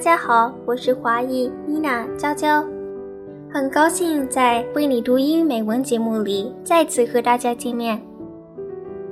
[0.00, 2.64] 大家好，我是华裔妮娜娇娇，
[3.52, 8.00] 很高兴在为你读英语美文节目里再次和大家见面。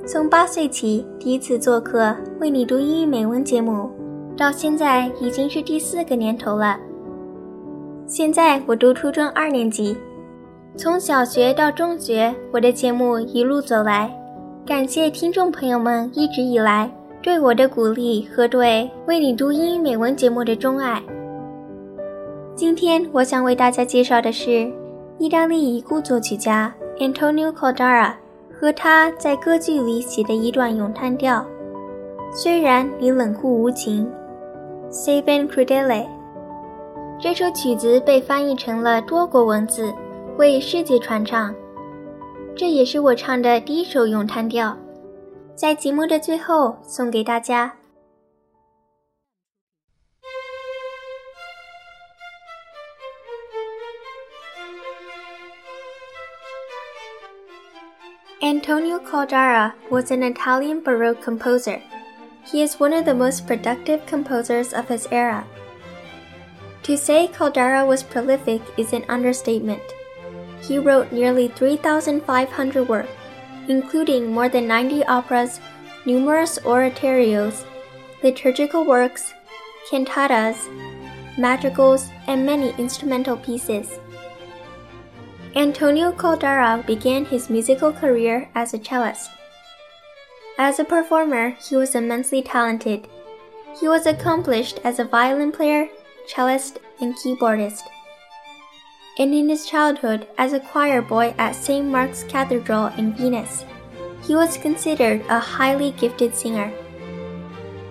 [0.07, 3.90] 从八岁起第一次做客为你读英语美文节目，
[4.35, 6.80] 到现在已经是第四个年头了。
[8.07, 9.95] 现在我读初中二年级，
[10.75, 14.11] 从小学到中学，我的节目一路走来，
[14.64, 16.90] 感谢听众朋友们一直以来。
[17.29, 21.03] 对我的鼓励和对为你读英语美文节目的钟爱。
[22.54, 24.73] 今天我想为大家介绍的是
[25.18, 28.14] 意大利已故作曲家 Antonio Caldara
[28.59, 31.45] 和他在歌剧里写的一段咏叹调。
[32.33, 34.11] 虽然你冷酷无情
[34.91, 36.06] ，Se ben crudele。
[37.20, 39.92] 这首曲子被翻译成了多国文字，
[40.39, 41.55] 为世界传唱。
[42.57, 44.75] 这也是我唱的第一首咏叹调。
[45.58, 47.73] 在节目的最后送给大家。
[58.42, 61.81] Antonio Caldara was an Italian Baroque composer.
[62.45, 65.45] He is one of the most productive composers of his era.
[66.84, 69.81] To say Caldara was prolific is an understatement.
[70.62, 73.09] He wrote nearly 3,500 works
[73.69, 75.61] including more than 90 operas,
[76.05, 77.64] numerous oratorios,
[78.22, 79.34] liturgical works,
[79.91, 80.56] cantatas,
[81.38, 84.00] madrigals, and many instrumental pieces.
[85.55, 89.30] Antonio Caldara began his musical career as a cellist.
[90.58, 93.06] As a performer, he was immensely talented.
[93.80, 95.89] He was accomplished as a violin player,
[96.27, 97.84] cellist, and keyboardist
[99.19, 101.84] and in his childhood as a choir boy at St.
[101.84, 103.64] Mark's Cathedral in Venice.
[104.24, 106.73] He was considered a highly gifted singer.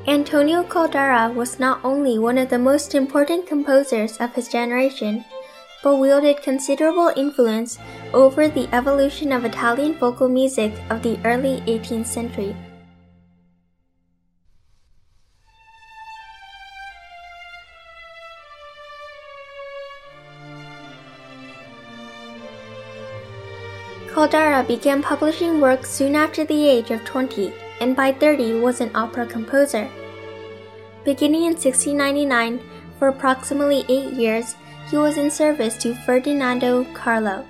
[0.08, 5.26] Antonio Caldara was not only one of the most important composers of his generation,
[5.84, 7.78] but wielded considerable influence
[8.14, 12.56] over the evolution of Italian vocal music of the early 18th century.
[24.18, 28.90] Caldara began publishing works soon after the age of 20 and by 30 was an
[28.96, 29.88] opera composer.
[31.06, 32.60] Beginning in 1699,
[32.98, 34.56] for approximately eight years,
[34.90, 37.46] he was in service to Ferdinando Carlo.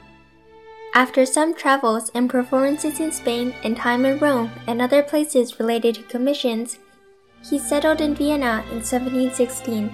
[0.94, 5.96] After some travels and performances in Spain and time in Rome and other places related
[5.96, 6.80] to commissions,
[7.50, 9.90] he settled in Vienna in 1716,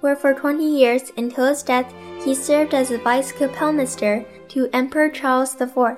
[0.00, 1.92] where for 20 years until his death
[2.24, 5.96] he served as a vice kapellmeister to Emperor Charles IV,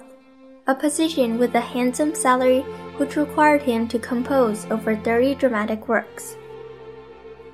[0.68, 2.60] a position with a handsome salary
[2.98, 6.36] which required him to compose over 30 dramatic works.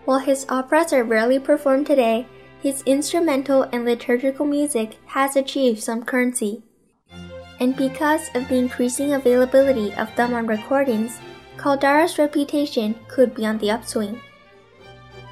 [0.04, 2.26] While his operas are rarely performed today,
[2.60, 6.62] his instrumental and liturgical music has achieved some currency.
[7.60, 11.18] And because of the increasing availability of them on recordings,
[11.56, 14.20] Caldara's reputation could be on the upswing.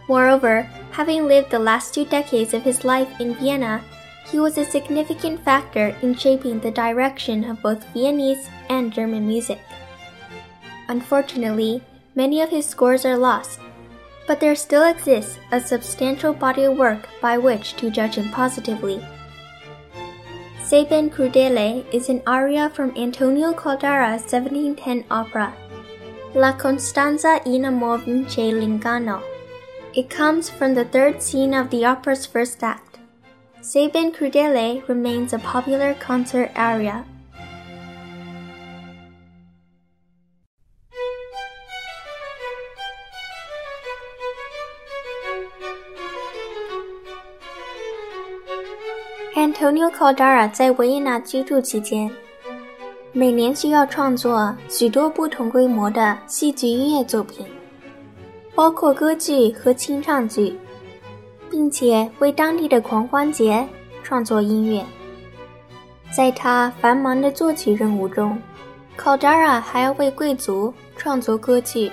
[0.08, 0.62] Moreover,
[0.92, 3.84] having lived the last two decades of his life in Vienna,
[4.30, 9.60] he was a significant factor in shaping the direction of both Viennese and German music.
[10.88, 11.82] Unfortunately,
[12.14, 13.60] many of his scores are lost,
[14.26, 19.02] but there still exists a substantial body of work by which to judge him positively.
[20.62, 25.54] Sebben crudele is an aria from Antonio Caldara's 1710 opera,
[26.34, 29.22] La Costanza in amor vince l'inganno.
[29.94, 32.97] It comes from the third scene of the opera's first act.
[33.60, 37.04] Sebben Crudele remains a popular concert aria.
[49.34, 52.10] Antonio Caldara 在维也纳居住期间，
[53.12, 57.46] 每年需要创作许多不同规模的戏剧音乐作品，
[58.54, 60.58] 包括歌剧和清唱剧。
[61.50, 63.66] 并且为当地的狂欢节
[64.02, 64.84] 创作音乐。
[66.10, 68.40] 在他繁忙的作曲任务中
[68.96, 71.90] ，Caldara 还要为贵族创作歌剧。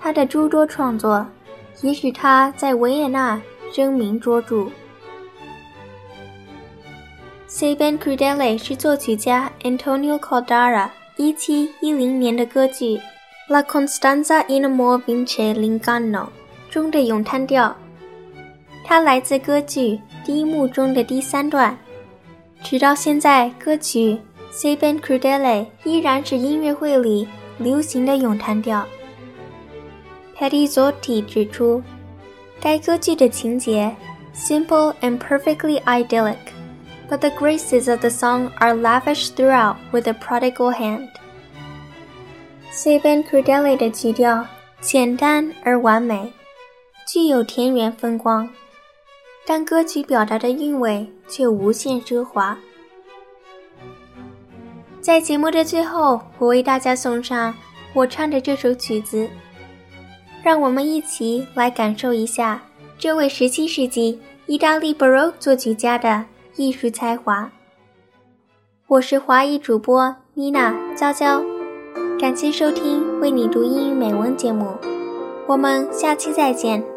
[0.00, 1.24] 他的诸多创作
[1.80, 3.40] 也使他在维也纳
[3.72, 4.66] 声名卓著。
[7.46, 10.88] Se ben crudele 是作曲家 Antonio Caldara
[11.18, 12.96] 1710年的歌剧
[13.46, 16.24] 《La Costanza in amor vince l'ingano》
[16.70, 17.76] 中的咏叹调。
[18.84, 21.76] 它来自歌剧第一幕中的第三段，
[22.62, 24.18] 直到现在，歌曲
[24.54, 25.40] 《Se ben crudele》
[25.84, 27.26] 依然是音乐会里
[27.58, 28.86] 流行的咏叹调。
[30.36, 31.82] Petty Zotti 指出，
[32.60, 33.94] 该歌剧的情节
[34.34, 36.36] simple and perfectly idyllic,
[37.08, 41.08] but the graces of the song are lavished throughout with a prodigal hand.
[42.70, 44.44] s a b a n Crudele 的曲调
[44.80, 46.32] 简单而完美，
[47.06, 48.48] 具有田园风光，
[49.46, 52.56] 但歌曲表达的韵味却无限奢华。
[55.00, 57.52] 在节目的最后，我为大家送上
[57.92, 59.28] 我唱的这首曲子，
[60.42, 62.62] 让我们一起来感受一下
[62.98, 66.24] 这位17世纪意大利 Baroque 作曲家的
[66.54, 67.50] 艺术才华。
[68.86, 71.42] 我是华裔主播妮娜娇娇，
[72.20, 74.76] 感谢收听为你读英语美文节目，
[75.48, 76.91] 我们下期再见。